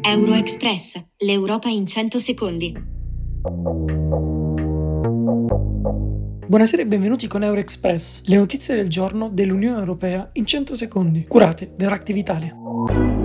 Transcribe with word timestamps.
Euroexpress, 0.00 1.02
l'Europa 1.18 1.68
in 1.68 1.86
100 1.86 2.18
secondi. 2.18 2.74
Buonasera 6.46 6.82
e 6.82 6.86
benvenuti 6.86 7.26
con 7.26 7.42
Euroexpress, 7.42 8.22
le 8.24 8.36
notizie 8.36 8.74
del 8.74 8.88
giorno 8.88 9.28
dell'Unione 9.28 9.78
Europea 9.78 10.30
in 10.34 10.46
100 10.46 10.76
secondi, 10.76 11.26
curate 11.26 11.74
da 11.76 11.84
Euractiv 11.84 12.16
Italia. 12.16 13.21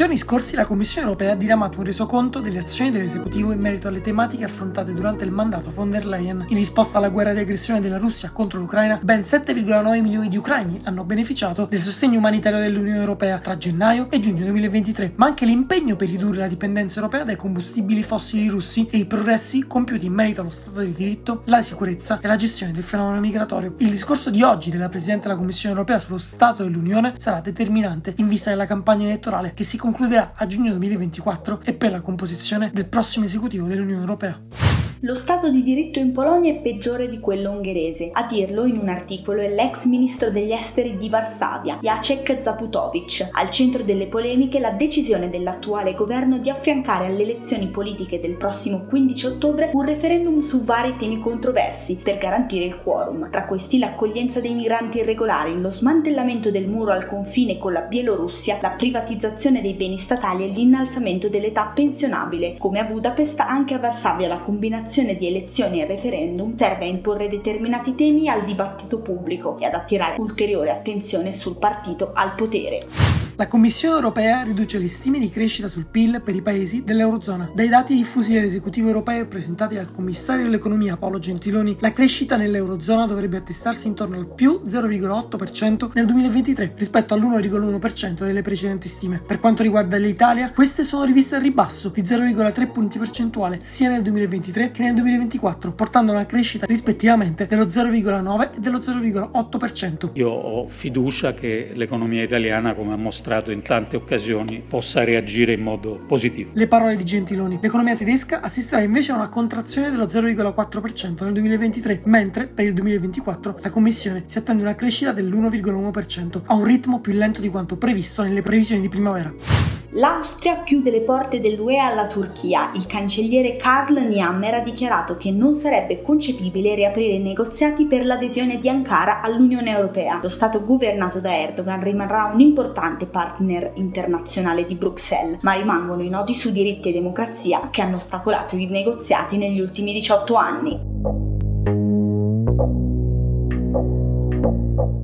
Giorni 0.00 0.16
scorsi 0.16 0.56
la 0.56 0.64
Commissione 0.64 1.06
europea 1.06 1.32
ha 1.32 1.34
diramato 1.34 1.80
un 1.80 1.84
resoconto 1.84 2.40
delle 2.40 2.58
azioni 2.58 2.90
dell'esecutivo 2.90 3.52
in 3.52 3.60
merito 3.60 3.86
alle 3.86 4.00
tematiche 4.00 4.44
affrontate 4.44 4.94
durante 4.94 5.24
il 5.24 5.30
mandato 5.30 5.70
von 5.70 5.90
der 5.90 6.06
Leyen. 6.06 6.46
In 6.48 6.56
risposta 6.56 6.96
alla 6.96 7.10
guerra 7.10 7.34
di 7.34 7.40
aggressione 7.40 7.80
della 7.80 7.98
Russia 7.98 8.30
contro 8.30 8.58
l'Ucraina, 8.58 8.98
ben 9.02 9.20
7,9 9.20 10.00
milioni 10.00 10.28
di 10.28 10.38
ucraini 10.38 10.80
hanno 10.84 11.04
beneficiato 11.04 11.66
del 11.66 11.80
sostegno 11.80 12.16
umanitario 12.16 12.60
dell'Unione 12.60 12.98
europea 12.98 13.40
tra 13.40 13.58
gennaio 13.58 14.10
e 14.10 14.20
giugno 14.20 14.42
2023, 14.46 15.12
ma 15.16 15.26
anche 15.26 15.44
l'impegno 15.44 15.96
per 15.96 16.08
ridurre 16.08 16.38
la 16.38 16.46
dipendenza 16.46 16.98
europea 16.98 17.24
dai 17.24 17.36
combustibili 17.36 18.02
fossili 18.02 18.48
russi 18.48 18.88
e 18.90 18.96
i 18.96 19.04
progressi 19.04 19.66
compiuti 19.66 20.06
in 20.06 20.14
merito 20.14 20.40
allo 20.40 20.48
Stato 20.48 20.80
di 20.80 20.94
diritto, 20.94 21.42
la 21.44 21.60
sicurezza 21.60 22.20
e 22.22 22.26
la 22.26 22.36
gestione 22.36 22.72
del 22.72 22.84
fenomeno 22.84 23.20
migratorio. 23.20 23.74
Il 23.76 23.90
discorso 23.90 24.30
di 24.30 24.40
oggi 24.42 24.70
della 24.70 24.88
Presidente 24.88 25.28
della 25.28 25.38
Commissione 25.38 25.74
europea 25.74 25.98
sullo 25.98 26.16
Stato 26.16 26.62
dell'Unione 26.62 27.12
sarà 27.18 27.40
determinante 27.40 28.14
in 28.16 28.28
vista 28.28 28.48
della 28.48 28.64
campagna 28.64 29.04
elettorale 29.04 29.52
che 29.52 29.62
si 29.62 29.76
concluderà 29.90 30.34
a 30.36 30.46
giugno 30.46 30.70
2024 30.70 31.62
e 31.64 31.74
per 31.74 31.90
la 31.90 32.00
composizione 32.00 32.70
del 32.72 32.86
prossimo 32.86 33.24
esecutivo 33.24 33.66
dell'Unione 33.66 34.00
Europea. 34.00 34.69
Lo 35.04 35.14
Stato 35.14 35.48
di 35.48 35.62
diritto 35.62 35.98
in 35.98 36.12
Polonia 36.12 36.52
è 36.52 36.60
peggiore 36.60 37.08
di 37.08 37.20
quello 37.20 37.52
ungherese. 37.52 38.10
A 38.12 38.26
dirlo 38.26 38.66
in 38.66 38.76
un 38.76 38.90
articolo 38.90 39.40
è 39.40 39.48
l'ex 39.48 39.86
ministro 39.86 40.28
degli 40.28 40.52
esteri 40.52 40.98
di 40.98 41.08
Varsavia, 41.08 41.78
Jacek 41.80 42.42
Zaputovic. 42.42 43.30
Al 43.32 43.48
centro 43.48 43.82
delle 43.82 44.08
polemiche 44.08 44.60
la 44.60 44.72
decisione 44.72 45.30
dell'attuale 45.30 45.94
governo 45.94 46.36
di 46.36 46.50
affiancare 46.50 47.06
alle 47.06 47.22
elezioni 47.22 47.68
politiche 47.68 48.20
del 48.20 48.36
prossimo 48.36 48.84
15 48.84 49.26
ottobre 49.26 49.70
un 49.72 49.86
referendum 49.86 50.42
su 50.42 50.64
vari 50.64 50.94
temi 50.98 51.18
controversi 51.18 51.96
per 51.96 52.18
garantire 52.18 52.66
il 52.66 52.76
quorum. 52.76 53.30
Tra 53.30 53.46
questi 53.46 53.78
l'accoglienza 53.78 54.40
dei 54.40 54.52
migranti 54.52 54.98
irregolari, 54.98 55.58
lo 55.58 55.70
smantellamento 55.70 56.50
del 56.50 56.68
muro 56.68 56.92
al 56.92 57.06
confine 57.06 57.56
con 57.56 57.72
la 57.72 57.80
Bielorussia, 57.80 58.58
la 58.60 58.72
privatizzazione 58.72 59.62
dei 59.62 59.72
beni 59.72 59.96
statali 59.96 60.44
e 60.44 60.48
l'innalzamento 60.48 61.30
dell'età 61.30 61.72
pensionabile. 61.74 62.58
Come 62.58 62.80
a 62.80 62.84
Budapest, 62.84 63.40
anche 63.40 63.72
a 63.72 63.78
Varsavia 63.78 64.28
la 64.28 64.40
combinazione 64.40 64.88
l'organizzazione 64.90 65.16
di 65.16 65.26
elezioni 65.28 65.80
e 65.80 65.86
referendum 65.86 66.56
serve 66.56 66.84
a 66.84 66.88
imporre 66.88 67.28
determinati 67.28 67.94
temi 67.94 68.28
al 68.28 68.44
dibattito 68.44 68.98
pubblico 68.98 69.56
e 69.58 69.66
ad 69.66 69.74
attirare 69.74 70.18
ulteriore 70.18 70.70
attenzione 70.70 71.32
sul 71.32 71.56
partito 71.56 72.10
al 72.12 72.34
potere. 72.34 73.29
La 73.40 73.48
Commissione 73.48 73.94
europea 73.94 74.42
riduce 74.42 74.76
le 74.76 74.86
stime 74.86 75.18
di 75.18 75.30
crescita 75.30 75.66
sul 75.66 75.86
PIL 75.86 76.20
per 76.22 76.34
i 76.34 76.42
paesi 76.42 76.84
dell'Eurozona. 76.84 77.50
Dai 77.54 77.70
dati 77.70 77.94
diffusi 77.94 78.34
dall'esecutivo 78.34 78.88
europeo 78.88 79.26
presentati 79.26 79.76
dal 79.76 79.90
commissario 79.90 80.44
dell'economia 80.44 80.98
Paolo 80.98 81.18
Gentiloni, 81.18 81.78
la 81.80 81.94
crescita 81.94 82.36
nell'Eurozona 82.36 83.06
dovrebbe 83.06 83.38
attestarsi 83.38 83.86
intorno 83.86 84.16
al 84.16 84.26
più 84.26 84.60
0,8% 84.66 85.92
nel 85.94 86.04
2023 86.04 86.74
rispetto 86.76 87.14
all'1,1% 87.14 88.24
delle 88.26 88.42
precedenti 88.42 88.88
stime. 88.88 89.22
Per 89.26 89.40
quanto 89.40 89.62
riguarda 89.62 89.96
l'Italia, 89.96 90.52
queste 90.52 90.84
sono 90.84 91.04
riviste 91.04 91.36
al 91.36 91.40
ribasso 91.40 91.88
di 91.88 92.02
0,3 92.02 92.70
punti 92.70 92.98
percentuali 92.98 93.56
sia 93.62 93.88
nel 93.88 94.02
2023 94.02 94.70
che 94.70 94.82
nel 94.82 94.92
2024, 94.92 95.72
portando 95.72 96.12
una 96.12 96.26
crescita 96.26 96.66
rispettivamente 96.66 97.46
dello 97.46 97.64
0,9 97.64 98.54
e 98.54 98.60
dello 98.60 98.80
0,8%. 98.80 100.10
Io 100.12 100.28
ho 100.28 100.68
fiducia 100.68 101.32
che 101.32 101.70
l'economia 101.72 102.22
italiana, 102.22 102.74
come 102.74 102.92
ha 102.92 102.96
mostrato 102.96 103.28
mostrato 103.30 103.52
in 103.52 103.62
tante 103.62 103.94
occasioni 103.94 104.60
possa 104.66 105.04
reagire 105.04 105.52
in 105.52 105.62
modo 105.62 106.00
positivo. 106.06 106.50
Le 106.52 106.66
parole 106.66 106.96
di 106.96 107.04
Gentiloni. 107.04 107.60
L'economia 107.62 107.94
tedesca 107.94 108.40
assisterà 108.40 108.82
invece 108.82 109.12
a 109.12 109.14
una 109.14 109.28
contrazione 109.28 109.90
dello 109.90 110.06
0,4% 110.06 111.22
nel 111.22 111.32
2023, 111.34 112.02
mentre 112.04 112.48
per 112.48 112.64
il 112.64 112.74
2024 112.74 113.58
la 113.60 113.70
Commissione 113.70 114.24
si 114.26 114.38
attende 114.38 114.62
una 114.62 114.74
crescita 114.74 115.12
dell'1,1%, 115.12 116.42
a 116.46 116.54
un 116.54 116.64
ritmo 116.64 116.98
più 117.00 117.12
lento 117.12 117.40
di 117.40 117.48
quanto 117.48 117.76
previsto 117.76 118.22
nelle 118.22 118.42
previsioni 118.42 118.80
di 118.80 118.88
primavera. 118.88 119.79
L'Austria 119.94 120.62
chiude 120.62 120.92
le 120.92 121.00
porte 121.00 121.40
dell'UE 121.40 121.76
alla 121.76 122.06
Turchia. 122.06 122.70
Il 122.74 122.86
cancelliere 122.86 123.56
Karl 123.56 124.06
Niammer 124.06 124.54
ha 124.54 124.60
dichiarato 124.60 125.16
che 125.16 125.32
non 125.32 125.56
sarebbe 125.56 126.00
concepibile 126.00 126.76
riaprire 126.76 127.14
i 127.14 127.18
negoziati 127.18 127.86
per 127.86 128.04
l'adesione 128.04 128.60
di 128.60 128.68
Ankara 128.68 129.20
all'Unione 129.20 129.72
Europea. 129.72 130.20
Lo 130.22 130.28
Stato 130.28 130.62
governato 130.62 131.18
da 131.18 131.36
Erdogan 131.36 131.82
rimarrà 131.82 132.30
un 132.32 132.38
importante 132.38 133.06
partner 133.06 133.72
internazionale 133.74 134.64
di 134.64 134.76
Bruxelles, 134.76 135.38
ma 135.42 135.54
rimangono 135.54 136.02
i 136.02 136.08
nodi 136.08 136.34
su 136.34 136.52
diritti 136.52 136.90
e 136.90 136.92
democrazia 136.92 137.68
che 137.70 137.82
hanno 137.82 137.96
ostacolato 137.96 138.54
i 138.54 138.66
negoziati 138.66 139.38
negli 139.38 139.58
ultimi 139.58 139.92
18 139.92 140.34
anni. 140.36 141.99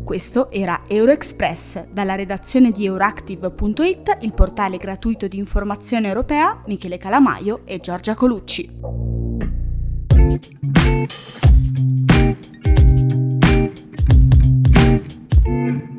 Questo 0.06 0.52
era 0.52 0.82
Euroexpress, 0.86 1.86
dalla 1.90 2.14
redazione 2.14 2.70
di 2.70 2.84
Euractiv.it, 2.84 4.18
il 4.20 4.34
portale 4.34 4.76
gratuito 4.76 5.26
di 5.26 5.36
informazione 5.36 6.06
europea, 6.06 6.62
Michele 6.66 6.96
Calamaio 6.96 7.62
e 7.64 7.80
Giorgia 7.80 8.14
Colucci. 8.14 8.70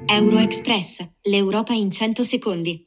Euroexpress, 0.06 1.06
l'Europa 1.24 1.74
in 1.74 1.92
100 1.92 2.24
secondi. 2.24 2.76